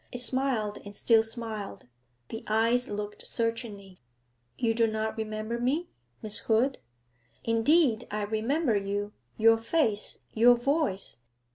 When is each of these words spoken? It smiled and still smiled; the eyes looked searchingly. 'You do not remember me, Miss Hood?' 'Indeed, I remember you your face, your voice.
It 0.11 0.17
smiled 0.19 0.79
and 0.83 0.95
still 0.95 1.21
smiled; 1.21 1.85
the 2.29 2.43
eyes 2.47 2.89
looked 2.89 3.27
searchingly. 3.27 3.99
'You 4.57 4.73
do 4.73 4.87
not 4.87 5.15
remember 5.15 5.59
me, 5.59 5.89
Miss 6.23 6.39
Hood?' 6.39 6.79
'Indeed, 7.43 8.07
I 8.09 8.23
remember 8.23 8.75
you 8.75 9.13
your 9.37 9.59
face, 9.59 10.23
your 10.33 10.55
voice. 10.55 11.17